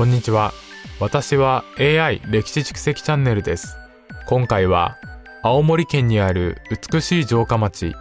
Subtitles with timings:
[0.00, 0.54] こんにちは。
[0.98, 3.76] 私は AI 歴史蓄積チャンネルです。
[4.26, 4.96] 今回は
[5.42, 7.94] 青森県にある美しい城下町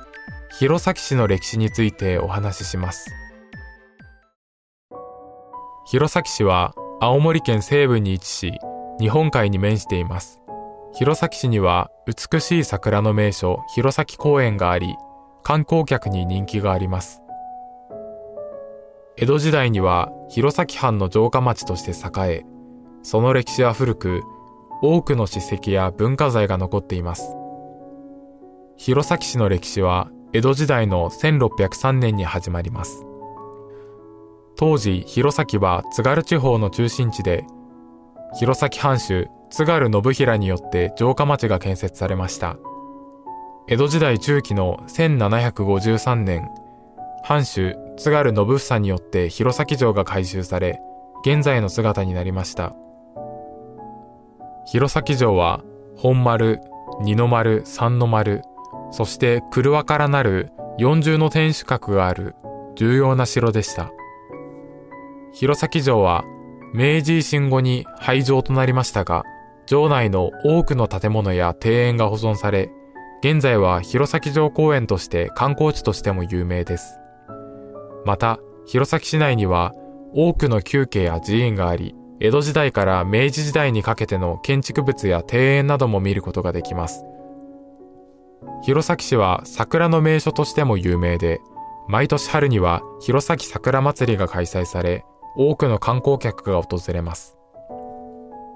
[0.58, 3.12] 弘前市の歴史についてお話しします。
[5.88, 8.54] 弘前市は青森県西部に位置し
[9.02, 10.40] 日本海に面しています。
[10.94, 14.96] 弘前市には美しい桜の名所弘前公園があり
[15.44, 17.20] 観光客に人気があります。
[19.22, 22.46] 江戸時代には弘前藩の城下町として栄え
[23.04, 24.24] その歴史は古く
[24.82, 27.36] 多くの史跡や文化財が残っています。
[28.78, 33.04] 弘前市の歴史は江戸時代の1603年に始まります。
[34.56, 37.46] 当時弘前は津軽地方の中心地で
[38.36, 42.56] 弘前藩主津軽信平によって城下町が建設されました。
[43.68, 46.48] 江戸時代中期の1753年
[47.22, 50.80] 藩主津軽信房によって弘前城が改修され
[51.26, 52.74] 現在の姿になりました。
[54.66, 55.62] 弘前城は
[55.98, 56.62] 本丸
[57.02, 58.42] 二の丸三の丸
[58.92, 62.36] そして車からなる四重の天守閣がある
[62.76, 63.92] 重要な城でした。
[65.34, 66.24] 弘前城は
[66.74, 69.24] 明治維新後に廃城となりましたが
[69.66, 72.72] 城内の多くの建物や庭園が保存され
[73.22, 77.00] 現在は弘前城公園として観光地としても有名です。
[78.10, 79.72] また、弘前市内には
[80.16, 87.06] 多くの宮家や寺院があり、江戸時代から明治時代にかけての建築物や庭園なども見ることができます。
[88.64, 91.40] 弘前市は桜の名所としても有名で、
[91.88, 95.06] 毎年春には弘前桜祭りが開催され、
[95.38, 97.38] 多くの観光客が訪れます。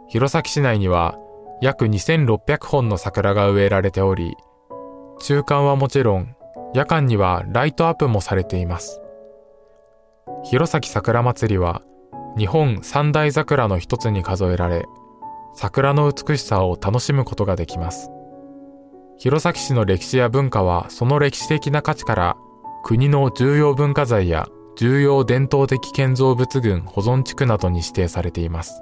[0.07, 1.15] 弘前市内には
[1.61, 4.35] 約2600本の桜が植えられており、
[5.19, 6.35] 中間はもちろん、
[6.73, 8.99] 夜間にはライトアップもされています。
[10.45, 11.81] 弘前桜祭りは
[12.37, 14.85] 日本三大桜の一つに数えられ、
[15.55, 18.09] 桜の美しさを楽しむことができます。
[19.17, 22.37] 弘前市の歴史や文化はその歴史的な価値から
[22.83, 28.81] 国の重要文化財や重要伝統的建造物群保存地区などに指定されています。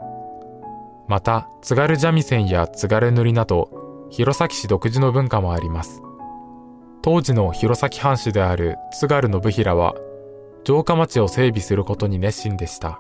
[1.08, 6.02] また、津軽三味線や津軽塗など、弘前市独自の文化もあります。
[7.02, 9.94] 当時の弘前藩主である津軽信平は、
[10.66, 13.00] 城下町を整備することに熱心でした。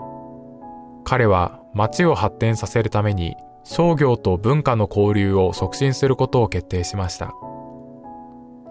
[1.04, 7.34] 彼は町を発展させるために商業と文化の交流を促進することを決定しました。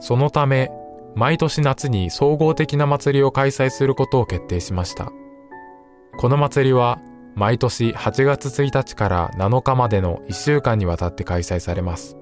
[0.01, 0.71] そのため、
[1.15, 5.13] 毎年夏に総合的な祭りを開催することを決定しました。
[6.19, 7.01] この祭りは
[7.35, 12.17] 毎年8月1日から7日までの1週間にわたって開催されます。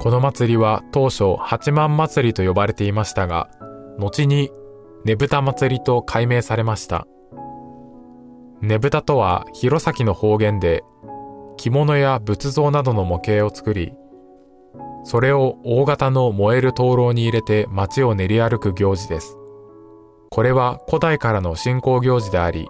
[0.00, 3.48] この祭りは当初八幡祭りと呼ばれていましたが、
[3.98, 4.50] 後に
[5.04, 7.06] ねぶた祭りと改名されました。
[8.62, 10.82] ねぶたとは弘前の方言で
[11.58, 13.92] 着物や仏像などの模型を作り、
[15.04, 19.36] それを大型の燃える灯籠に入れて街を練り歩く行事です。
[20.30, 22.66] これは古代からの信仰行事であり、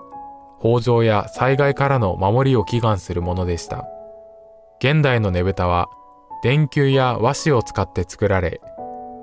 [0.62, 3.84] 豊穣や災害からの守りを祈願するものでした。
[4.81, 5.87] 現代のねぶたは
[6.43, 8.61] 電球や和紙を使って作られ、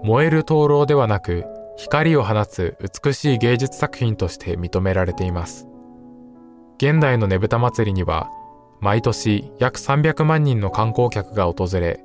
[0.02, 1.46] 燃える灯籠ではなく
[1.82, 5.68] 光を放つ美しい芸術作品として認められています。
[6.78, 8.30] 現代のねぶた祭りには、
[8.82, 12.04] 毎年約300万人の観光客が訪れ、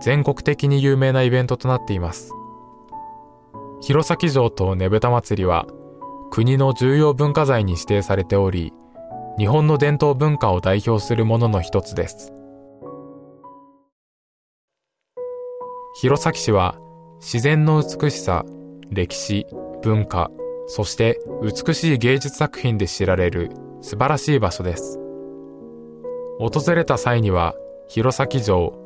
[0.00, 2.32] 全国的に有名なイベントとなっています。
[3.80, 5.66] 弘前城とねぶた祭りは、
[6.30, 8.72] 国の重要文化財に指定されており、
[9.38, 12.32] 日本の伝統文化を代表するものの一つです。
[16.00, 16.78] 弘前市は
[17.18, 18.44] 自然の美しさ、
[18.90, 19.46] 歴史、
[19.82, 20.30] 文化、
[20.66, 24.98] そして美しい芸術作品で知られる素晴らしい場所です。
[26.38, 27.54] 訪れた際には、
[27.88, 28.76] 弘前城、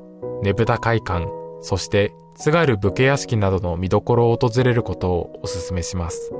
[0.43, 1.27] ねぶた会館、
[1.61, 6.33] そして津軽武家屋敷などの見どころを訪れることをお勧めします。